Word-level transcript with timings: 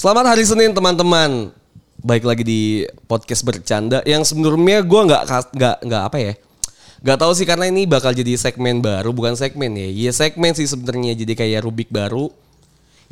Selamat 0.00 0.32
hari 0.32 0.48
Senin 0.48 0.72
teman-teman. 0.72 1.52
Baik 2.00 2.24
lagi 2.24 2.40
di 2.40 2.88
podcast 3.04 3.44
bercanda 3.44 4.00
yang 4.08 4.24
sebenarnya 4.24 4.80
gue 4.80 4.96
nggak 4.96 5.22
nggak 5.52 5.76
nggak 5.84 6.02
apa 6.08 6.16
ya? 6.16 6.32
Gak 7.04 7.20
tahu 7.20 7.36
sih 7.36 7.44
karena 7.44 7.68
ini 7.68 7.84
bakal 7.84 8.16
jadi 8.16 8.32
segmen 8.40 8.80
baru 8.80 9.12
bukan 9.12 9.36
segmen 9.36 9.68
ya. 9.76 9.92
Iya 9.92 10.16
segmen 10.16 10.56
sih 10.56 10.64
sebenarnya 10.64 11.12
jadi 11.20 11.36
kayak 11.36 11.68
rubik 11.68 11.92
baru 11.92 12.32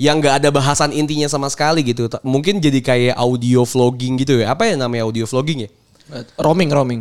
yang 0.01 0.17
nggak 0.17 0.41
ada 0.41 0.49
bahasan 0.49 0.97
intinya 0.97 1.29
sama 1.29 1.53
sekali 1.53 1.85
gitu. 1.85 2.09
Mungkin 2.25 2.57
jadi 2.57 2.81
kayak 2.81 3.21
audio 3.21 3.69
vlogging 3.69 4.25
gitu 4.25 4.41
ya. 4.41 4.57
Apa 4.57 4.73
ya 4.73 4.81
namanya 4.81 5.05
audio 5.05 5.29
vlogging 5.29 5.69
ya? 5.69 5.71
Roaming, 6.41 6.73
roaming. 6.73 7.01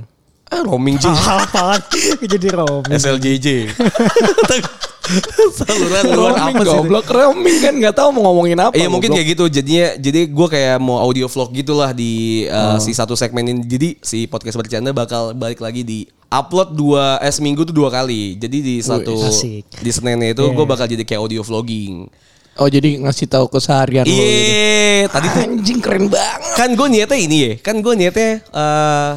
Ah, 0.51 0.67
roaming 0.67 0.99
J. 0.99 1.07
Apaan? 1.15 1.79
Jadi 2.27 2.47
Romi. 2.51 2.91
SLJJ. 2.91 3.47
Saluran 5.57 6.03
luar 6.09 6.33
apa 6.35 6.59
sih? 6.59 6.67
goblok. 6.69 7.05
Roaming 7.07 7.57
kan 7.59 7.73
nggak 7.73 7.95
tahu 7.95 8.09
mau 8.11 8.27
ngomongin 8.27 8.59
apa. 8.59 8.73
Iya 8.73 8.87
mungkin 8.87 9.09
kayak 9.09 9.27
gitu 9.29 9.45
jadinya 9.49 9.95
jadi 9.95 10.25
gue 10.25 10.47
kayak 10.47 10.77
mau 10.77 10.97
audio 10.97 11.25
vlog 11.25 11.49
gitulah 11.51 11.91
di 11.91 12.11
uh, 12.45 12.67
Oh. 12.67 12.77
si 12.77 12.91
satu 12.91 13.13
segmen 13.13 13.43
ini 13.45 13.61
jadi 13.61 13.89
si 13.97 14.25
podcast 14.25 14.55
bercanda 14.55 14.91
bakal 14.91 15.31
balik 15.31 15.57
lagi 15.57 15.81
di 15.81 15.99
upload 16.27 16.71
dua 16.71 17.17
eh 17.17 17.29
seminggu 17.29 17.63
tuh 17.63 17.71
dua 17.71 17.87
kali 17.87 18.35
jadi 18.35 18.57
di 18.57 18.75
satu 18.77 19.15
asik. 19.23 19.63
di 19.73 19.89
seninnya 19.89 20.31
itu 20.31 20.43
Iya. 20.43 20.53
gue 20.53 20.65
bakal 20.65 20.85
jadi 20.85 21.01
kayak 21.01 21.21
audio 21.21 21.41
vlogging 21.41 22.11
Oh 22.57 22.65
jadi 22.65 22.97
ngasih 22.97 23.29
tahu 23.29 23.47
keseharian 23.47 24.01
lo 24.01 24.09
gitu. 24.09 24.17
iya 24.17 25.05
tadi 25.05 25.29
tuh 25.29 25.41
Anjing 25.45 25.77
keren 25.77 26.09
banget. 26.09 26.53
kan 26.53 26.69
gue 26.69 26.87
niatnya 26.89 27.15
ini 27.15 27.37
ya 27.39 27.51
kan 27.59 27.75
gue 27.77 27.93
niatnya 27.95 28.31
eh 28.43 29.11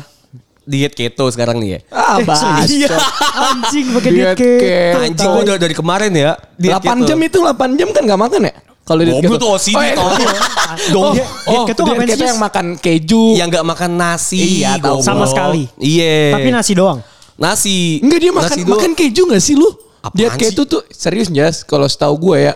diet 0.71 0.93
keto 0.93 1.27
sekarang 1.27 1.59
nih 1.59 1.69
ya 1.69 1.79
Ah, 1.91 2.17
Iya. 2.17 2.87
bacot. 2.87 3.03
Anjing 3.43 3.87
pakai 3.91 4.11
Diet 4.11 4.17
diet 4.17 4.37
keto. 4.37 4.63
keto. 4.63 4.99
anjing 5.03 5.29
gue 5.29 5.43
udah 5.45 5.59
dari 5.59 5.75
kemarin 5.75 6.13
ya 6.13 6.31
diet 6.55 6.79
8 6.79 7.03
jam 7.05 7.19
itu 7.19 7.39
8 7.41 7.51
jam 7.75 7.89
kan 7.91 8.03
nggak 8.05 8.21
makan 8.21 8.41
ya? 8.45 8.55
Kalau 8.81 9.01
diet 9.01 9.19
keto. 9.21 9.35
tuh 9.37 9.49
OCD 9.51 9.75
Oh, 9.75 9.83
iya. 9.83 9.95
tau. 9.95 10.07
Oh, 10.07 10.15
Diet- 10.15 10.95
oh, 10.97 11.13
diet 11.13 11.67
keto 11.69 11.83
diet 11.85 12.09
keto 12.09 12.25
yang 12.25 12.41
makan 12.41 12.67
keju. 12.77 13.23
yang 13.35 13.49
nggak 13.49 13.63
makan 13.65 13.91
nasi 13.93 14.61
Iya, 14.61 14.79
tahu. 14.79 14.99
goblok. 14.99 15.05
Sama 15.05 15.25
sekali. 15.27 15.63
iya 15.77 16.33
Tapi 16.33 16.49
nasi 16.49 16.73
doang. 16.73 16.99
nasi 17.37 17.99
Enggak 17.99 18.19
dia 18.19 18.31
makan 18.31 18.49
Nasi 18.49 18.61
makan 18.65 18.93
keju 18.95 19.23
gak 19.27 19.41
sih 19.41 19.55
lu? 19.55 19.69
Apaan 20.01 20.15
Diet 20.15 20.33
sih? 20.33 20.41
keto 20.47 20.63
tuh 20.65 20.81
serius 20.89 21.29
Jas 21.29 21.61
kalau 21.61 21.85
setahu 21.85 22.15
gue 22.23 22.37
ya. 22.43 22.55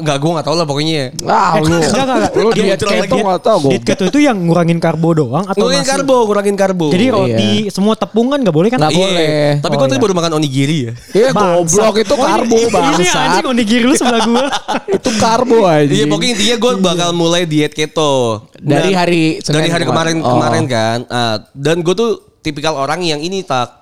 Enggak, 0.00 0.16
gue 0.16 0.30
gak 0.32 0.44
tau 0.44 0.54
lah 0.54 0.64
pokoknya. 0.64 1.02
Ah, 1.22 1.56
lu. 1.56 1.68
Enggak, 1.68 1.92
enggak. 2.00 2.32
Lu 2.34 2.48
Diet 2.50 2.78
keto 2.78 3.16
enggak 3.16 3.40
tahu 3.40 3.56
gue. 3.60 3.70
Diet 3.70 3.84
keto 3.84 4.04
itu 4.06 4.18
yang 4.18 4.36
ngurangin 4.40 4.76
karbo 4.76 5.08
doang 5.12 5.44
atau 5.44 5.60
Ngurangin 5.60 5.80
nasi? 5.80 5.92
karbo, 5.92 6.16
ngurangin 6.24 6.56
karbo. 6.56 6.86
Jadi 6.88 7.06
roti, 7.08 7.50
semua 7.68 7.94
tepung 7.94 8.28
kan 8.28 8.40
gak 8.40 8.50
boleh 8.50 8.68
kan? 8.68 8.78
Nggak 8.78 8.92
Iya. 8.92 9.00
boleh. 9.00 9.28
Tapi 9.58 9.70
Oh, 9.70 9.78
gue 9.78 9.86
tadi 9.86 9.94
iya. 9.94 10.04
baru 10.04 10.14
makan 10.14 10.32
onigiri 10.34 10.76
ya. 10.80 10.92
Iya 11.12 11.28
goblok 11.30 11.94
itu 11.96 12.12
Oh, 12.12 12.18
karbo 12.18 12.56
ini- 12.56 12.68
Ini 12.70 13.06
anjing 13.10 13.46
onigiri 13.46 13.84
lu 13.84 13.94
sebelah 13.94 14.20
gua. 14.22 14.46
itu 14.96 15.10
karbo 15.16 15.58
aja. 15.64 15.90
Iya, 15.90 16.04
pokoknya 16.06 16.32
intinya 16.34 16.56
gue 16.56 16.72
bakal 16.80 17.08
mulai 17.12 17.42
diet 17.44 17.70
keto. 17.70 18.46
Dari 18.56 18.90
hari 18.90 19.22
Senin 19.38 19.56
dari 19.58 19.70
hari 19.70 19.84
kemarin 19.84 20.16
kemarin. 20.16 20.16
Oh. 20.22 20.32
kemarin 20.36 20.64
kan. 20.66 20.98
Ah, 21.06 21.36
dan 21.52 21.80
gue 21.80 21.92
tuh 21.92 22.10
tipikal 22.38 22.72
orang 22.74 23.00
yang 23.00 23.18
ini 23.18 23.40
tak 23.40 23.79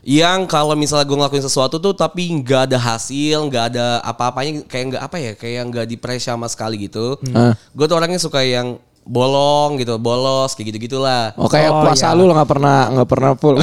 yang 0.00 0.48
kalau 0.48 0.72
misalnya 0.72 1.04
gue 1.04 1.16
ngelakuin 1.16 1.44
sesuatu 1.44 1.76
tuh 1.76 1.92
tapi 1.92 2.32
nggak 2.40 2.72
ada 2.72 2.78
hasil, 2.80 3.36
nggak 3.48 3.64
ada 3.74 4.00
apa-apanya 4.00 4.64
kayak 4.64 4.84
nggak 4.96 5.02
apa 5.04 5.16
ya, 5.20 5.32
kayak 5.36 5.62
nggak 5.68 5.86
di 5.86 5.96
sama 6.18 6.48
sekali 6.48 6.88
gitu. 6.88 7.20
Ah. 7.36 7.52
Gue 7.76 7.84
tuh 7.84 8.00
orangnya 8.00 8.16
suka 8.16 8.40
yang 8.40 8.80
bolong 9.04 9.76
gitu, 9.76 9.96
bolos 9.96 10.56
kayak 10.56 10.72
gitu 10.72 10.78
gitulah. 10.88 11.32
Oh 11.36 11.48
kayak 11.48 11.68
Oh, 11.72 11.84
puasa 11.84 12.12
iya. 12.12 12.16
lu 12.16 12.28
nggak 12.28 12.48
pernah 12.48 12.76
nggak 12.96 13.08
pernah 13.08 13.30
full. 13.36 13.56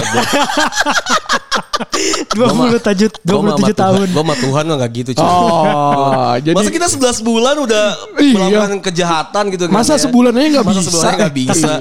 27 2.38 3.26
27 3.26 3.74
tahun. 3.74 4.06
Gue 4.14 4.24
sama 4.26 4.36
Tuhan 4.38 4.64
mah 4.70 4.78
gak 4.78 4.92
gitu 4.94 5.12
cuy. 5.18 5.26
Oh, 5.26 6.34
jadi 6.38 6.54
Masa 6.58 6.70
kita 6.70 6.88
11 6.90 7.22
bulan 7.26 7.56
udah 7.58 7.86
Iya. 8.22 8.34
melakukan 8.38 8.72
kejahatan 8.82 9.44
gitu 9.54 9.64
kan 9.70 9.74
masa 9.74 9.94
ya? 9.98 10.02
sebulan 10.06 10.34
aja 10.38 10.48
nggak 10.58 10.66
Masa 10.66 10.80
bisa. 10.82 10.90
sebulan 10.90 11.14
nggak 11.18 11.34
bisa. 11.34 11.72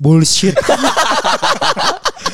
Bullshit. 0.00 0.56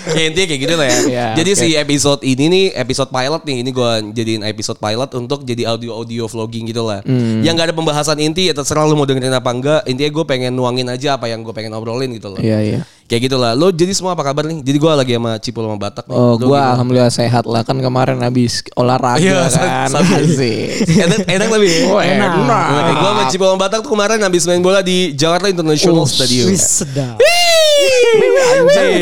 ya 0.09 0.25
intinya 0.25 0.47
kayak 0.47 0.61
gitu 0.61 0.75
lah 0.75 0.87
ya. 0.87 0.99
Iya, 1.07 1.27
jadi 1.35 1.51
oke. 1.51 1.61
si 1.61 1.69
episode 1.75 2.21
ini 2.23 2.45
nih 2.47 2.65
episode 2.77 3.09
pilot 3.09 3.43
nih 3.43 3.57
ini 3.61 3.71
gue 3.71 3.91
jadiin 4.13 4.43
episode 4.45 4.77
pilot 4.77 5.11
untuk 5.15 5.43
jadi 5.43 5.63
audio 5.69 5.95
audio 5.95 6.25
vlogging 6.25 6.69
gitu 6.69 6.83
lah. 6.83 7.01
Hmm. 7.03 7.41
Yang 7.41 7.55
gak 7.57 7.67
ada 7.67 7.75
pembahasan 7.75 8.19
inti 8.19 8.47
ya 8.47 8.55
terserah 8.55 8.85
lu 8.85 8.95
mau 8.95 9.05
dengerin 9.05 9.33
apa 9.33 9.51
enggak. 9.51 9.81
Intinya 9.85 10.11
gue 10.13 10.25
pengen 10.25 10.53
nuangin 10.53 10.87
aja 10.87 11.15
apa 11.15 11.27
yang 11.27 11.41
gue 11.41 11.51
pengen 11.51 11.73
obrolin 11.73 12.13
gitu 12.13 12.29
loh. 12.29 12.39
Iya 12.39 12.59
iya. 12.61 12.81
Kayak 13.07 13.23
gitu 13.25 13.37
lah. 13.37 13.55
Lo 13.55 13.71
jadi 13.71 13.91
semua 13.91 14.13
apa 14.13 14.23
kabar 14.23 14.43
nih? 14.45 14.59
Jadi 14.61 14.77
gue 14.77 14.91
lagi 14.93 15.13
sama 15.15 15.33
Cipul 15.39 15.63
sama 15.65 15.79
Batak 15.79 16.05
nih. 16.05 16.17
Oh, 16.17 16.35
gimana? 16.37 16.75
alhamdulillah 16.75 17.07
sehat 17.09 17.47
lah 17.47 17.63
kan 17.63 17.79
kemarin 17.79 18.19
habis 18.19 18.67
olahraga 18.75 19.23
Iya, 19.23 19.47
kan. 19.47 19.87
Asik. 20.19 20.91
enak, 20.91 21.19
enak 21.25 21.49
lebih? 21.49 21.87
Oh, 21.87 22.03
enak. 22.03 22.31
Nah, 22.43 22.65
gue 22.93 23.11
sama 23.13 23.25
Cipul 23.31 23.47
sama 23.47 23.61
Batak 23.63 23.81
tuh 23.81 23.91
kemarin 23.91 24.19
habis 24.19 24.43
main 24.45 24.59
bola 24.59 24.83
di 24.83 25.15
Jakarta 25.15 25.47
International 25.47 26.03
Oh, 26.03 26.05
Stadium. 26.05 26.51
Sedap. 26.53 27.23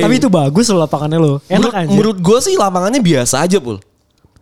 Tapi 0.05 0.15
itu 0.19 0.29
bagus 0.29 0.67
loh 0.71 0.85
lapangannya 0.85 1.19
lo. 1.19 1.33
Enak 1.47 1.51
menurut, 1.51 1.75
aja. 1.75 1.91
menurut 1.91 2.17
gue 2.21 2.39
sih 2.45 2.55
lapangannya 2.57 3.01
biasa 3.01 3.45
aja 3.45 3.59
pul. 3.61 3.79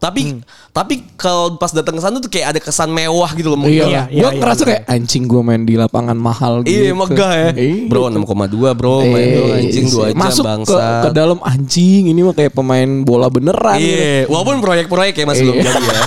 Tapi 0.03 0.21
Hmm. 0.27 0.43
tapi 0.69 1.07
kalau 1.15 1.55
pas 1.55 1.71
datang 1.71 1.95
ke 1.95 2.03
sana 2.03 2.19
tuh 2.19 2.27
kayak 2.27 2.47
ada 2.51 2.59
kesan 2.59 2.91
mewah 2.91 3.31
gitu 3.33 3.49
loh. 3.49 3.63
Iya, 3.63 3.87
Iya, 3.87 4.03
gua 4.11 4.31
iya, 4.35 4.41
ngerasa 4.43 4.61
iya. 4.61 4.69
kayak 4.69 4.83
anjing 4.91 5.25
gua 5.25 5.41
main 5.41 5.63
di 5.63 5.79
lapangan 5.79 6.19
mahal 6.19 6.67
gitu. 6.67 6.75
Iya 6.75 6.91
megah 6.91 7.33
ya. 7.33 7.51
Iya. 7.55 7.87
Bro 7.87 8.11
6,2 8.11 8.75
bro 8.75 8.99
main 9.01 9.27
doang 9.31 9.55
anjing 9.55 9.87
2 9.87 10.11
jam 10.11 10.19
Masuk 10.19 10.43
ke, 10.43 10.51
bangsa. 10.51 10.83
ke 11.01 11.09
dalam 11.13 11.39
anjing 11.41 12.03
ini 12.09 12.21
mah 12.21 12.35
kayak 12.35 12.51
pemain 12.51 12.91
bola 13.01 13.31
beneran. 13.31 13.79
gitu. 13.79 13.95
Iya, 13.95 14.27
walaupun 14.27 14.59
proyek-proyek 14.59 15.15
ya 15.15 15.25
masih 15.25 15.43
belum 15.45 15.57
Iya. 15.57 15.71
jadi 15.71 15.85
ya. 15.87 16.03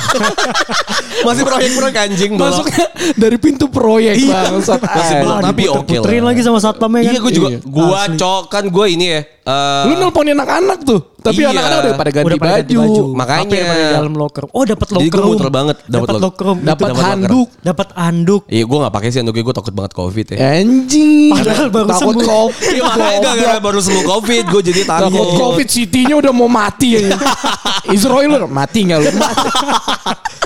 masih 1.28 1.44
proyek-proyek 1.44 1.96
anjing 1.98 2.32
bola. 2.36 2.52
Masuknya 2.52 2.86
dari 3.16 3.38
pintu 3.38 3.66
proyek 3.68 4.16
Iya. 4.18 4.34
bangsat. 4.52 4.80
Masih 4.84 5.16
belum, 5.24 5.38
tapi 5.40 5.64
oke 5.72 5.96
lah. 5.96 6.24
lagi 6.26 6.42
sama 6.44 6.60
satpamnya 6.60 7.02
kan. 7.02 7.14
Iya, 7.14 7.20
gue 7.22 7.32
juga 7.32 7.50
Iya. 7.50 7.60
gua 7.64 8.02
cok 8.12 8.44
kan 8.50 8.64
gue 8.66 8.86
ini 8.90 9.06
ya. 9.10 9.22
eh, 9.24 9.84
Lu 9.88 9.94
nelponin 9.96 10.36
anak-anak 10.36 10.84
tuh. 10.84 11.15
Tapi 11.26 11.42
Iya. 11.42 11.50
anak-anak 11.50 11.78
udah 11.82 11.94
pada 11.96 12.12
ganti 12.14 12.28
Udah 12.30 12.38
pada 12.38 12.54
ganti 12.56 12.74
baju. 12.74 12.86
baju. 12.86 13.04
Makanya. 13.18 13.62
Di 13.66 13.86
dalam 13.92 14.14
locker. 14.14 14.44
Oh 14.48 14.64
dapat 14.64 14.86
Jadi 14.86 14.96
locker 14.96 15.10
gua 15.12 15.20
room. 15.20 15.32
muter 15.34 15.50
banget, 15.50 15.78
dapat 15.86 16.10
locker-. 16.16 16.58
Dapat 16.62 16.90
handuk. 16.96 17.48
Dapat 17.60 17.88
anduk. 17.92 18.42
Iya, 18.46 18.64
gue 18.64 18.78
gak 18.80 18.94
pakai 18.94 19.10
sih 19.10 19.20
anduknya 19.20 19.44
gue 19.44 19.56
takut 19.56 19.74
banget 19.74 19.92
covid 19.92 20.26
ya. 20.30 20.38
Anjing. 20.62 21.32
Padahal 21.34 21.68
baru 21.68 21.88
takut 21.90 22.14
sembuh. 22.14 22.28
covid. 22.28 22.70
Iya, 22.76 22.82
makanya 22.84 23.18
gak 23.20 23.36
gara 23.36 23.58
baru 23.60 23.80
sembuh 23.80 24.04
covid, 24.06 24.44
gue 24.46 24.62
jadi 24.64 24.82
takut. 24.84 25.10
Takut 25.10 25.28
covid 25.34 25.68
city-nya 25.68 26.16
udah 26.16 26.32
mau 26.32 26.46
mati 26.46 26.90
ya. 26.96 27.18
Israel 27.96 28.46
mati 28.46 28.80
nggak 28.84 29.00
lu? 29.00 29.10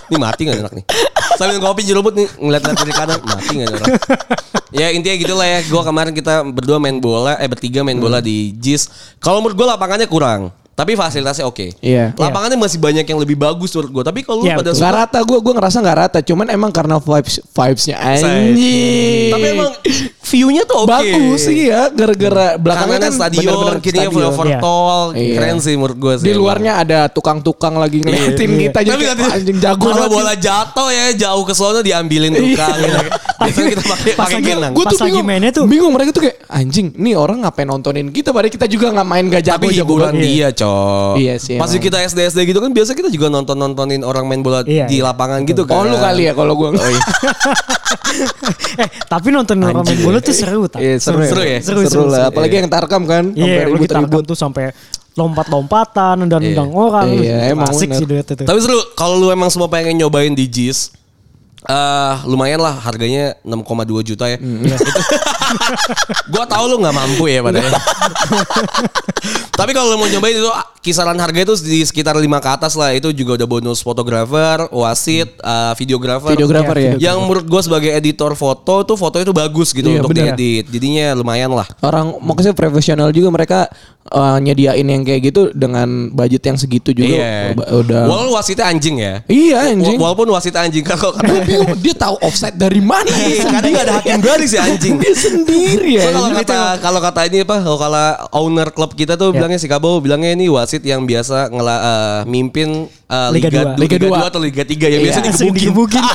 Ini 0.10 0.18
mati 0.18 0.42
gak 0.44 0.58
anak 0.58 0.74
nih? 0.74 0.86
Sambil 1.36 1.58
ngopi 1.60 1.82
jerobot 1.84 2.14
nih 2.14 2.26
ngeliat-ngeliat 2.36 2.80
kiri 2.80 2.94
kanan 2.94 3.20
mati 3.22 3.54
gak 3.56 3.68
nih 3.68 3.76
orang? 3.76 3.90
Ya 4.70 4.88
intinya 4.90 5.16
gitu 5.18 5.34
lah 5.34 5.48
ya. 5.48 5.60
Gue 5.64 5.82
kemarin 5.82 6.14
kita 6.14 6.46
berdua 6.46 6.78
main 6.78 6.98
bola, 6.98 7.38
eh 7.38 7.46
bertiga 7.46 7.82
main 7.82 7.98
bola 7.98 8.18
di 8.18 8.54
JIS. 8.54 8.90
Kalau 9.18 9.40
menurut 9.40 9.56
gue 9.56 9.68
lapangannya 9.68 10.06
kurang. 10.06 10.50
Tapi 10.80 10.96
fasilitasnya 10.96 11.44
oke. 11.44 11.76
Iya. 11.84 12.16
Lapangannya 12.16 12.56
masih 12.56 12.80
banyak 12.80 13.04
yang 13.04 13.20
lebih 13.20 13.36
bagus 13.36 13.76
menurut 13.76 13.92
gue. 14.00 14.04
Tapi 14.08 14.20
kalau 14.24 14.48
Iya, 14.48 14.56
pada 14.56 14.72
betul. 14.72 14.80
Gak 14.80 14.94
rata 14.96 15.20
gue, 15.28 15.38
gue 15.44 15.54
ngerasa 15.60 15.78
gak 15.84 15.98
rata. 16.00 16.20
Cuman 16.24 16.48
emang 16.48 16.72
karena 16.72 17.04
vibes 17.04 17.44
vibesnya 17.52 18.00
anjing. 18.00 19.28
Tapi 19.36 19.46
emang 19.52 19.70
view-nya 20.30 20.64
tuh 20.64 20.78
oke. 20.80 20.90
bagus 20.92 21.40
sih 21.42 21.68
ya. 21.68 21.90
Gara-gara 21.90 22.56
belakangnya 22.56 22.62
Belakangnya 22.62 23.00
kan 23.02 23.12
stadion, 23.12 23.44
bener-bener 23.50 23.78
kirinya 23.80 24.02
stadion. 24.04 24.14
flyover 24.16 24.46
Iya. 24.46 24.60
tol. 24.60 25.06
Iya. 25.12 25.36
Keren 25.36 25.58
sih 25.58 25.74
menurut 25.74 25.98
gue 25.98 26.14
sih. 26.16 26.26
Di 26.26 26.34
luarnya 26.34 26.72
ada 26.78 27.00
tukang-tukang 27.08 27.76
lagi 27.76 27.98
ngeliatin 28.00 28.46
Iya. 28.48 28.60
kita 28.66 28.80
jadi 28.86 29.04
Tapi 29.10 29.24
anjing 29.32 29.58
jago 29.60 29.88
kalau 29.88 30.08
bola 30.08 30.34
jatuh 30.34 30.88
ya 30.88 31.06
jauh 31.18 31.44
ke 31.44 31.54
sono 31.54 31.80
diambilin 31.80 32.32
tukang. 32.32 32.76
gitu. 32.76 33.00
Biasanya 33.40 33.70
kita 33.72 33.84
pakai 33.86 34.12
Pas 34.14 34.28
pakai 34.28 34.42
genang. 34.42 34.72
Gue 34.72 34.84
Pas 34.84 34.92
tuh 34.92 35.00
bingung, 35.02 35.24
mainnya 35.24 35.50
tuh. 35.50 35.64
bingung 35.66 35.90
mereka 35.90 36.12
tuh 36.12 36.22
kayak 36.22 36.38
anjing, 36.46 36.92
nih 36.94 37.16
orang 37.16 37.42
ngapain 37.42 37.66
nontonin 37.66 38.08
kita, 38.10 38.30
padahal 38.30 38.52
kita 38.52 38.68
juga 38.68 38.92
nggak 38.92 39.08
main 39.08 39.26
gak 39.28 39.44
jago 39.46 39.58
Tapi 39.60 39.74
jago 39.74 39.94
hiburan 39.96 40.14
dia, 40.14 40.48
cok. 40.52 41.14
Iya 41.16 41.36
sih, 41.38 41.56
Pas 41.56 41.68
emang. 41.68 41.82
kita 41.82 41.98
SD 42.04 42.20
SD 42.28 42.40
gitu 42.46 42.60
kan 42.60 42.70
biasa 42.70 42.92
kita 42.92 43.08
juga 43.08 43.28
nonton 43.28 43.56
nontonin 43.56 44.02
orang 44.02 44.26
main 44.26 44.40
bola 44.40 44.62
Iya, 44.62 44.86
di 44.86 45.00
iya. 45.00 45.08
lapangan 45.08 45.40
gitu 45.44 45.64
kan. 45.64 45.74
Oh 45.74 45.84
lu 45.84 45.96
kali 45.96 46.24
ya 46.26 46.34
kalau 46.34 46.54
gue. 46.54 46.70
Iya. 48.10 48.28
Eh 48.84 48.90
tapi 49.06 49.28
nonton 49.30 49.60
main 49.60 49.76
bola 50.00 50.20
tuh 50.20 50.32
seru 50.32 50.66
tak? 50.66 50.80
Iya, 50.80 50.96
seru, 50.98 51.20
Seru 51.22 51.42
ya? 51.42 51.60
Seru, 51.60 51.80
Seru, 51.84 51.90
seru, 51.90 52.04
lah. 52.08 52.26
seru. 52.26 52.30
Apalagi 52.32 52.56
yang 52.58 52.70
tarkam 52.70 53.04
kan. 53.04 53.24
Iya, 53.32 53.36
sampai 53.36 53.56
apalagi 53.58 53.74
ribut-ribut. 53.86 54.10
tarkam 54.10 54.22
tuh 54.26 54.38
sampai 54.38 54.64
lompat-lompatan 55.14 56.16
dan 56.26 56.40
Iya. 56.40 56.50
undang 56.50 56.72
orang. 56.72 57.08
Iya, 57.12 57.38
emang 57.52 57.68
Asik 57.68 57.88
bener. 57.88 57.98
sih 57.98 58.06
duet 58.06 58.26
itu. 58.26 58.44
Tapi 58.44 58.60
seru 58.60 58.80
kalau 58.94 59.16
lu 59.18 59.28
emang 59.28 59.50
semua 59.50 59.68
pengen 59.68 59.98
nyobain 59.98 60.32
di 60.32 60.46
JIS 60.46 60.96
eh 61.60 62.16
lumayan 62.24 62.56
lah 62.58 62.72
harganya 62.72 63.36
6,2 63.44 63.60
juta 64.02 64.26
ya. 64.26 64.40
Hmm. 64.40 64.64
Itu- 64.64 64.80
gua 66.32 66.48
tahu 66.48 66.64
lu 66.68 66.80
nggak 66.80 66.96
mampu 66.96 67.28
ya 67.28 67.44
padahal. 67.44 67.68
Tapi 69.52 69.72
kalau 69.72 69.92
lo 69.92 69.98
mau 69.98 70.08
nyobain 70.08 70.32
itu 70.32 70.48
ah, 70.48 70.64
kisaran 70.78 71.16
harga 71.16 71.40
itu 71.42 71.54
di 71.62 71.82
sekitar 71.82 72.16
5 72.16 72.24
ke 72.24 72.50
atas 72.50 72.74
lah. 72.74 72.92
Itu 72.92 73.12
juga 73.12 73.36
udah 73.36 73.48
bonus 73.50 73.80
fotografer, 73.80 74.68
wasit, 74.70 75.36
uh, 75.40 75.76
videografer. 75.76 76.32
Videografer 76.32 76.78
ya. 76.78 76.94
Yang 77.02 77.18
menurut 77.22 77.46
gue 77.46 77.62
sebagai 77.62 77.92
editor 77.92 78.32
foto 78.34 78.84
tuh 78.84 78.96
foto 78.96 79.18
itu 79.18 79.32
bagus 79.32 79.72
gitu 79.72 79.90
Iya, 79.90 80.00
untuk 80.00 80.12
bener. 80.12 80.32
diedit. 80.34 80.66
Jadinya 80.70 81.12
lumayan 81.14 81.52
lah. 81.52 81.68
Orang 81.82 82.18
maksudnya 82.20 82.54
profesional 82.54 83.12
juga 83.12 83.28
mereka 83.30 83.68
eh, 84.08 84.38
nyediain 84.40 84.82
yang 84.82 85.04
kayak 85.04 85.22
gitu 85.24 85.42
dengan 85.52 85.86
budget 86.10 86.42
yang 86.44 86.58
segitu 86.58 86.90
juga 86.90 87.14
Iya. 87.14 87.54
udah- 87.54 88.08
Walaupun 88.08 88.32
wasitnya 88.34 88.66
anjing 88.66 88.96
ya. 88.98 89.22
Iya 89.28 89.56
anjing. 89.70 89.98
Wa- 89.98 90.10
Walaupun 90.10 90.28
wasit 90.32 90.56
anjing 90.56 90.82
kalau 90.82 91.14
bingung 91.46 91.76
dia 91.84 91.94
tahu 91.94 92.16
offset 92.20 92.56
dari 92.56 92.80
mana? 92.80 93.06
Iya, 93.06 93.44
kadang 93.46 93.70
nggak 93.70 93.86
ada 93.86 93.94
hakim 94.00 94.20
garis 94.20 94.52
ya 94.52 94.64
anjing. 94.64 94.96
Dia 94.98 95.14
sendiri 95.14 95.90
ya. 95.94 96.04
So, 96.04 96.16
kalau 96.16 96.30
kata 96.34 96.58
kalau 96.80 97.00
kata 97.00 97.20
ini 97.26 97.44
apa? 97.44 97.56
Kalau 97.60 97.78
kala 97.78 98.06
owner 98.32 98.70
klub 98.70 98.92
kita 98.92 99.09
Ya. 99.12 99.22
tuh 99.22 99.30
bilangnya 99.32 99.58
si 99.58 99.66
Kabo 99.66 99.98
bilangnya 99.98 100.34
ini 100.34 100.46
wasit 100.48 100.82
yang 100.82 101.04
biasa 101.04 101.50
ngela 101.50 101.76
eh, 101.76 102.20
mimpin 102.26 102.86
eh, 102.86 103.30
Liga 103.32 103.48
Liga, 103.48 103.62
dua. 103.64 103.72
Liga, 103.76 103.96
Liga 103.96 103.98
2 103.98 104.10
dua. 104.12 104.18
atau 104.28 104.40
Liga 104.40 104.64
3 104.64 104.76
yang 104.86 105.02
Iya. 105.02 105.06
biasa 105.06 105.20
Langsung 105.24 105.52
digebukin. 105.52 106.04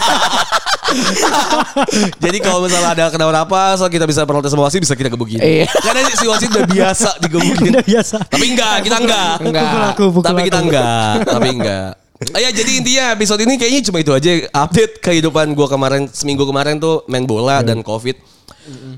Jadi 2.20 2.38
kalau 2.38 2.62
misalnya 2.62 2.90
ada 2.92 3.04
kenapa-napa, 3.10 3.74
so 3.74 3.88
kita 3.88 4.04
bisa 4.04 4.22
protes 4.22 4.50
sama 4.50 4.62
wasit 4.62 4.78
bisa 4.78 4.94
kita 4.94 5.10
gebukin. 5.10 5.40
Iya. 5.40 5.66
Karena 5.66 6.06
si 6.12 6.26
wasit 6.26 6.48
udah 6.50 6.66
biasa 6.66 7.10
digebukin. 7.18 7.70
Udah 7.74 7.84
biasa. 7.84 8.16
Tapi 8.24 8.44
enggak, 8.46 8.74
kita 8.84 8.96
enggak. 9.00 9.34
Enggak. 9.42 9.64
Pukul 9.64 9.82
aku, 9.84 10.04
pukul 10.12 10.26
Tapi 10.28 10.40
kita 10.44 10.58
aku. 10.60 10.66
enggak, 10.70 11.14
tapi 11.26 11.48
enggak. 11.50 11.90
Ah, 12.30 12.40
ya 12.44 12.50
jadi 12.54 12.70
intinya 12.78 13.04
episode 13.12 13.42
ini 13.42 13.58
kayaknya 13.58 13.80
cuma 13.84 13.98
itu 13.98 14.12
aja 14.14 14.30
update 14.54 15.02
kehidupan 15.02 15.50
gua 15.52 15.66
kemarin 15.66 16.06
seminggu 16.08 16.46
kemarin 16.46 16.78
tuh 16.78 17.02
main 17.04 17.26
bola 17.26 17.60
dan 17.60 17.82
covid. 17.82 18.14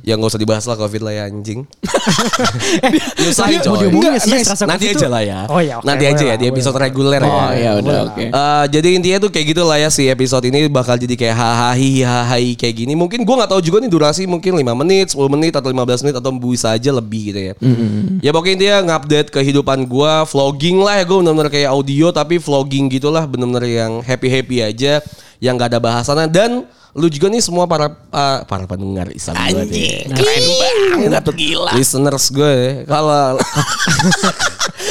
Ya 0.07 0.15
nggak 0.15 0.31
usah 0.31 0.41
dibahas 0.41 0.65
lah 0.71 0.79
covid 0.79 1.03
lah 1.03 1.13
ya 1.13 1.23
anjing. 1.27 1.67
Nyusahin 3.23 3.59
coy. 3.67 3.91
Enggak, 3.91 4.23
yes, 4.23 4.63
Nanti 4.63 4.87
aja 4.95 5.07
lah 5.11 5.23
ya. 5.27 5.41
Oh 5.51 5.59
ya, 5.59 5.83
oke, 5.83 5.87
Nanti 5.87 6.05
aja 6.07 6.25
ya 6.35 6.37
di 6.39 6.47
episode 6.47 6.79
reguler 6.79 7.19
ya. 7.19 7.31
Oh 7.31 7.51
ya 7.51 7.71
udah 7.83 7.99
oke. 8.13 8.25
Eh, 8.31 8.65
jadi 8.71 8.89
intinya 8.95 9.19
tuh 9.27 9.31
kayak 9.35 9.47
gitu 9.57 9.63
lah 9.67 9.83
ya 9.83 9.91
si 9.91 10.07
episode 10.07 10.47
ini 10.47 10.71
bakal 10.71 10.95
jadi 10.95 11.15
kayak 11.19 11.35
hahaha 11.35 11.75
hahaha 11.75 12.39
kayak 12.55 12.75
gini. 12.87 12.95
Mungkin 12.95 13.27
gua 13.27 13.43
nggak 13.43 13.51
tahu 13.59 13.61
juga 13.65 13.83
nih 13.83 13.91
durasi 13.91 14.23
mungkin 14.31 14.55
5 14.55 14.83
menit, 14.87 15.07
10 15.11 15.27
menit 15.27 15.53
atau 15.59 15.69
15 15.75 16.07
menit 16.07 16.17
atau 16.23 16.31
bisa 16.39 16.71
aja 16.71 16.91
lebih 16.95 17.35
gitu 17.35 17.41
ya. 17.51 17.55
Ya 18.23 18.31
pokoknya 18.31 18.55
intinya 18.55 18.79
ngupdate 18.95 19.35
kehidupan 19.35 19.91
gua, 19.91 20.23
vlogging 20.29 20.79
lah 20.79 21.03
ya 21.03 21.05
gua 21.05 21.19
bener-bener 21.27 21.51
kayak 21.51 21.71
audio 21.75 22.15
tapi 22.15 22.39
vlogging 22.39 22.87
gitulah 22.87 23.27
bener-bener 23.27 23.67
yang 23.67 23.93
happy-happy 24.07 24.63
aja 24.63 25.03
yang 25.43 25.61
gak 25.61 25.75
ada 25.75 25.81
bahasannya 25.83 26.29
dan 26.33 26.65
lu 26.97 27.07
juga 27.07 27.29
nih 27.29 27.39
semua 27.39 27.69
para 27.69 27.93
uh, 27.93 28.39
para 28.49 28.65
pendengar 28.65 29.13
Isam 29.13 29.37
gue 29.37 29.63
nih. 29.69 30.09
Keren 30.09 30.43
banget 31.05 31.23
tuh 31.23 31.37
gila. 31.37 31.77
Listeners 31.77 32.27
gue 32.33 32.53
ya. 32.57 32.73
Kalau 32.89 33.37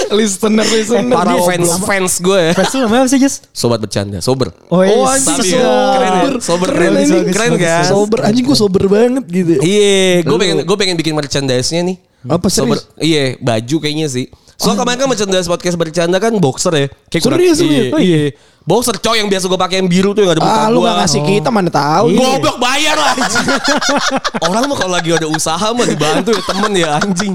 Listener 0.05 0.61
listener. 0.63 1.11
para 1.11 1.33
fans 1.43 1.69
fans 1.81 2.13
gue 2.21 2.39
ya. 2.39 2.51
Fans 2.53 2.69
lu 2.71 2.79
namanya 2.85 3.01
apa 3.03 3.09
sih 3.09 3.19
Jess? 3.19 3.35
Sobat 3.49 3.81
bercanda, 3.81 4.21
sober. 4.21 4.53
Oh, 4.69 4.79
Oh 4.79 4.85
yes. 4.85 5.25
anjing 5.25 5.57
Siap. 5.57 5.65
keren 5.97 6.13
ya. 6.13 6.29
Sober 6.39 6.67
keren 6.69 6.77
keren, 6.93 7.01
anjing. 7.01 7.25
keren 7.33 7.51
kan? 7.57 7.83
Sober 7.89 8.19
anjing 8.21 8.45
gue 8.45 8.57
sober 8.57 8.83
banget 8.85 9.25
gitu. 9.25 9.53
Iya, 9.65 10.21
gue 10.21 10.37
pengen 10.37 10.57
gue 10.61 10.77
pengen 10.77 10.95
bikin 10.95 11.13
merchandise-nya 11.17 11.81
nih. 11.83 11.97
Apa, 12.25 12.49
Sober, 12.49 12.77
serius? 12.81 13.01
iya, 13.01 13.23
baju 13.37 13.75
kayaknya 13.81 14.07
sih. 14.09 14.25
Soalnya 14.55 14.81
kemarin 14.81 14.97
kan 14.97 15.07
merchandise 15.07 15.45
podcast 15.45 15.75
bercanda 15.75 16.17
kan 16.17 16.31
boxer 16.35 16.73
ya. 16.73 16.87
Kayak 17.07 17.21
kurang- 17.21 17.39
Serius? 17.43 17.59
Iya, 17.59 17.83
Oh, 17.91 17.99
iya. 17.99 18.23
Boxer 18.65 18.97
cowok 18.97 19.15
yang 19.15 19.27
biasa 19.27 19.45
gue 19.45 19.59
pakai 19.59 19.77
yang 19.77 19.85
biru 19.85 20.09
tuh 20.11 20.25
yang 20.25 20.33
ada 20.33 20.41
muka 20.41 20.57
Ah 20.57 20.67
lu 20.67 20.79
gua. 20.79 20.87
gak 20.89 20.95
ngasih 20.99 21.21
kita 21.21 21.49
mana 21.49 21.69
tahu. 21.69 22.05
Goblok 22.11 22.57
bayar 22.57 22.95
lah 22.95 23.13
anjing. 23.13 23.47
Orang 24.47 24.61
mah 24.65 24.75
kalau 24.75 24.93
lagi 24.95 25.09
ada 25.11 25.27
usaha 25.27 25.67
mah 25.69 25.85
dibantu 25.85 26.33
ya 26.33 26.41
temen 26.41 26.71
ya 26.73 26.89
anjing. 26.97 27.33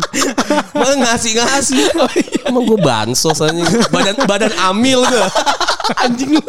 Malah 0.72 0.96
ngasih-ngasih. 0.99 1.87
Emang 2.50 2.64
gue 2.67 2.78
bansos 2.78 3.38
anjing. 3.38 3.62
Badan 3.88 4.16
badan 4.25 4.52
amil 4.66 5.05
gue. 5.05 5.23
anjing 6.02 6.31
lu. 6.34 6.43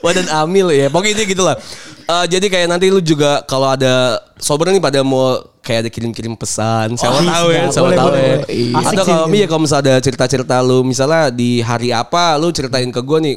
badan 0.00 0.26
amil 0.36 0.68
ya. 0.68 0.86
Pokoknya 0.88 1.24
gitu 1.24 1.40
lah. 1.40 1.56
Eh, 2.04 2.24
jadi 2.28 2.44
kayak 2.44 2.68
nanti 2.68 2.90
lu 2.90 2.98
juga 2.98 3.40
kalau 3.44 3.70
ada 3.70 4.18
sober 4.36 4.68
nih 4.68 4.82
pada 4.82 5.00
mau 5.00 5.38
kayak 5.70 5.86
ada 5.86 5.90
kirim-kirim 5.94 6.34
pesan, 6.34 6.98
siapa 6.98 7.14
Oh, 7.14 7.22
tahu 7.22 7.48
ya, 7.54 7.62
iya, 7.62 7.70
siapa 7.70 7.86
boleh, 7.86 7.98
tahu 8.02 8.08
boleh, 8.10 8.18
ya. 8.26 8.36
boleh. 8.42 8.50
Iya. 8.50 8.74
Atau 8.90 9.02
kalau 9.06 9.24
iya 9.30 9.46
kalau 9.46 9.60
misalnya 9.62 9.84
ada 9.86 9.94
cerita-cerita 10.02 10.54
lu 10.66 10.78
misalnya 10.82 11.30
di 11.30 11.62
hari 11.62 11.94
apa 11.94 12.34
lu 12.42 12.50
ceritain 12.50 12.90
ke 12.90 12.98
gue 12.98 13.18
nih. 13.22 13.36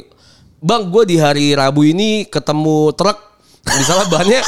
Bang, 0.58 0.90
gue 0.90 1.04
di 1.06 1.16
hari 1.22 1.54
Rabu 1.54 1.86
ini 1.86 2.26
ketemu 2.26 2.90
truk 2.98 3.18
misalnya 3.64 4.06
bannya 4.10 4.40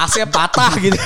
AC 0.00 0.24
patah 0.28 0.72
gitu. 0.80 0.96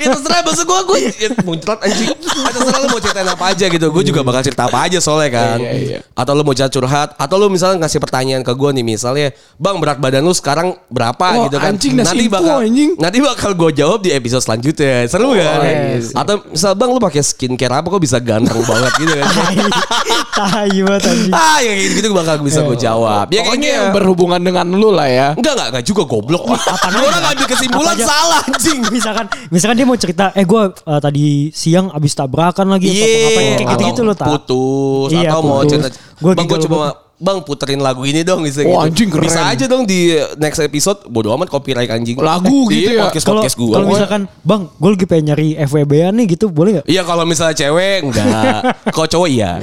ya 0.00 0.06
terserah 0.10 0.40
maksud 0.42 0.64
gue 0.66 0.80
gue 0.90 0.98
ya, 1.06 1.28
muncrat 1.46 1.78
anjing. 1.86 2.10
Ya, 2.10 2.50
terserah 2.50 2.78
lu 2.82 2.88
mau 2.90 3.00
ceritain 3.00 3.28
apa 3.28 3.44
aja 3.54 3.66
gitu. 3.70 3.86
Gue 3.94 4.04
juga 4.04 4.20
bakal 4.26 4.42
cerita 4.42 4.66
apa 4.66 4.78
aja 4.90 4.98
soalnya 4.98 5.30
kan. 5.30 5.58
Iya, 5.62 5.72
iya. 5.78 5.98
Atau 6.12 6.34
lu 6.34 6.42
mau 6.42 6.54
cerita 6.54 6.72
curhat 6.74 7.14
atau 7.14 7.36
lu 7.38 7.46
misalnya 7.52 7.86
ngasih 7.86 8.00
pertanyaan 8.02 8.42
ke 8.42 8.52
gue 8.52 8.70
nih 8.80 8.84
misalnya, 8.84 9.28
"Bang, 9.56 9.78
berat 9.78 9.98
badan 10.02 10.26
lu 10.26 10.34
sekarang 10.34 10.74
berapa?" 10.90 11.14
Wah, 11.22 11.44
gitu 11.46 11.56
kan. 11.62 11.74
anjing, 11.74 11.92
nasi 11.94 12.06
nanti 12.10 12.24
info, 12.26 12.36
bakal 12.40 12.56
anjing. 12.64 12.90
nanti 12.98 13.18
bakal 13.22 13.50
gue 13.54 13.70
jawab 13.78 13.98
di 14.02 14.10
episode 14.10 14.42
selanjutnya. 14.42 15.06
Seru 15.06 15.36
kan? 15.38 15.60
yes. 15.62 16.10
Atau 16.12 16.42
misal, 16.50 16.72
"Bang, 16.74 16.90
lu 16.90 17.00
pakai 17.00 17.22
skincare 17.22 17.80
apa 17.80 17.86
kok 17.86 18.02
bisa 18.02 18.18
ganteng 18.18 18.60
banget 18.66 18.92
gitu 18.98 19.12
kan?" 19.14 19.26
Tai 20.34 20.66
banget 20.66 21.02
anjing. 21.06 21.32
ah, 21.32 21.58
yang 21.62 21.76
gitu, 21.78 22.08
bakal 22.10 22.42
bisa 22.42 22.60
gue 22.66 22.78
jawab. 22.78 23.30
Ya 23.30 23.46
Pokoknya 23.46 23.54
kayaknya 23.54 23.70
yang 23.70 23.88
berhubungan 23.94 24.40
dengan 24.42 24.66
lu 24.74 24.90
lah 24.90 25.06
ya. 25.06 25.28
Enggak, 25.38 25.52
enggak, 25.54 25.68
enggak 25.70 25.84
juga 25.86 26.02
goblok. 26.04 26.42
Orang 26.50 27.22
ngambil 27.22 27.46
kesimpulan 27.46 27.94
Apa 27.94 28.02
aja? 28.02 28.06
Salah 28.24 28.40
anjing. 28.42 28.80
misalkan 28.96 29.26
misalkan 29.48 29.76
dia 29.76 29.86
mau 29.86 29.94
cerita 29.94 30.24
eh 30.32 30.42
gue 30.42 30.62
tadi 30.98 31.24
siang 31.50 31.86
abis 31.88 32.12
tabrakan 32.12 32.66
lagi 32.66 32.88
apa 32.88 32.96
Iya, 32.96 33.16
ngapain 33.20 33.44
kayak 33.54 33.68
gitu-gitu 33.70 33.92
atau 33.94 34.02
loh 34.02 34.16
tak 34.16 34.28
Putus 34.30 35.08
Iya, 35.12 35.28
atau 35.28 35.40
mau 35.40 35.60
putus. 35.60 35.70
cerita. 35.70 35.88
Gua 36.16 36.32
bang, 36.32 36.46
gue 36.46 36.56
gigil 36.56 36.64
cuma 36.66 36.78
Bang 37.14 37.40
puterin 37.40 37.78
lagu 37.78 38.02
ini 38.02 38.20
dong 38.20 38.42
bisa 38.42 38.60
Oh, 38.60 38.82
gitu. 38.82 38.84
anjing, 38.84 39.08
keren. 39.08 39.22
Bisa 39.22 39.40
aja 39.46 39.64
dong 39.64 39.86
di 39.86 40.12
next 40.34 40.58
episode 40.58 41.06
bodo 41.06 41.30
amat 41.32 41.46
copyright 41.46 41.86
anjing. 41.86 42.18
Lagu 42.18 42.66
gitu 42.66 42.90
ya. 42.90 43.06
Podcast 43.06 43.24
kalau 43.24 43.40
podcast 43.40 43.56
gue. 43.56 43.70
kalau 43.70 43.86
misalkan 43.86 44.22
bang 44.42 44.62
gue 44.68 44.90
lagi 44.90 45.06
pengen 45.06 45.24
nyari 45.30 45.48
FWB-an 45.56 46.12
nih 46.12 46.26
gitu 46.28 46.50
boleh 46.50 46.70
nggak 46.74 46.86
Iya 46.86 47.02
kalau 47.06 47.22
misalnya 47.22 47.54
cewek 47.54 48.02
enggak. 48.02 48.60
Kalau 48.94 49.06
cowok 49.06 49.28
iya. 49.30 49.62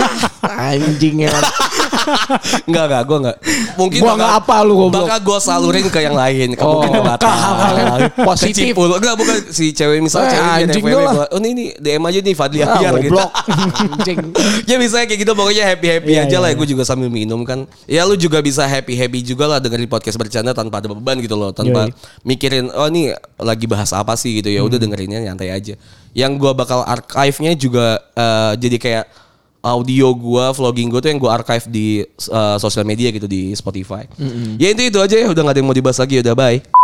Anjing 0.68 1.22
ya. 1.22 1.32
Enggak 2.64 2.84
enggak 2.84 3.02
gue 3.04 3.18
enggak. 3.18 3.36
Mungkin 3.74 4.00
Gua 4.00 4.12
enggak 4.14 4.32
apa 4.38 4.56
lu, 4.62 4.74
goblok. 4.76 5.04
Bakal 5.04 5.18
gue 5.20 5.38
salurin 5.38 5.86
ke 5.86 6.00
yang 6.00 6.14
lain. 6.14 6.48
Ke 6.52 6.62
Oh, 6.62 6.80
mungkin 6.80 6.90
ke 6.94 7.28
hal-hal 7.28 7.74
yang 7.74 7.90
positif. 8.22 8.64
Ke 8.64 8.72
Cipul. 8.72 8.86
Enggak 8.90 9.14
bukan 9.14 9.36
si 9.48 9.70
cewek 9.70 9.98
misalnya 9.98 10.28
Eh, 10.28 10.34
cewek 10.34 10.42
dia 10.42 10.64
anjing 10.64 10.84
FWB, 10.84 10.96
lah. 10.98 11.12
gua, 11.14 11.26
Oh 11.28 11.38
ini, 11.38 11.48
ini 11.50 11.64
DM 11.74 12.02
aja 12.02 12.18
nih 12.20 12.34
Fadli 12.34 12.60
Ah, 12.60 12.68
Ahyar 12.74 12.94
gitu. 12.98 13.18
Anjing. 13.18 14.18
ya 14.64 14.76
bisa 14.76 14.96
kayak 15.00 15.18
gitu 15.18 15.32
pokoknya 15.32 15.64
happy 15.66 15.86
happy 15.88 16.10
Iya, 16.10 16.22
aja 16.22 16.30
iya, 16.30 16.38
lah. 16.38 16.50
iya. 16.50 16.56
Gue 16.56 16.66
juga 16.66 16.82
sambil 16.82 17.08
minum 17.08 17.40
kan. 17.42 17.64
Ya 17.84 18.02
lu 18.02 18.14
juga 18.14 18.38
bisa 18.38 18.64
happy 18.64 18.94
happy 18.94 19.22
juga 19.22 19.46
lah 19.46 19.58
dengerin 19.58 19.86
podcast 19.86 20.16
bercanda 20.16 20.52
tanpa 20.52 20.78
ada 20.78 20.88
beban 20.88 21.18
gitu 21.18 21.34
loh, 21.34 21.50
tanpa 21.50 21.86
Yoi. 21.86 21.94
mikirin 22.24 22.68
oh 22.70 22.86
ini 22.86 23.10
lagi 23.36 23.64
bahas 23.64 23.90
apa 23.90 24.14
sih 24.14 24.36
gitu 24.36 24.48
ya. 24.48 24.60
Hmm. 24.60 24.68
Udah 24.68 24.78
dengerinnya 24.78 25.20
nyantai 25.22 25.48
aja. 25.48 25.74
Yang 26.10 26.32
gue 26.36 26.52
bakal 26.52 26.82
archive-nya 26.82 27.52
juga 27.54 27.86
eh, 28.10 28.52
jadi 28.56 28.76
kayak 28.76 29.04
audio 29.68 30.16
gua 30.16 30.56
vlogging 30.56 30.88
gue 30.88 31.00
tuh 31.04 31.10
yang 31.12 31.20
gue 31.20 31.30
archive 31.30 31.66
di 31.68 31.86
eh, 32.06 32.56
sosial 32.56 32.88
media 32.88 33.12
gitu 33.12 33.28
di 33.28 33.52
Spotify. 33.52 34.08
Hmm. 34.16 34.56
Ya 34.56 34.72
itu 34.72 34.88
itu 34.88 34.98
aja 34.98 35.16
ya 35.16 35.28
udah 35.28 35.42
gak 35.44 35.52
ada 35.52 35.58
yang 35.60 35.68
mau 35.68 35.76
dibahas 35.76 36.00
lagi 36.00 36.24
udah 36.24 36.32
bye. 36.32 36.77